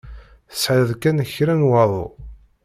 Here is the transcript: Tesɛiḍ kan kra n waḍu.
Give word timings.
Tesɛiḍ 0.49 0.89
kan 1.01 1.17
kra 1.33 1.53
n 1.59 1.67
waḍu. 1.69 2.05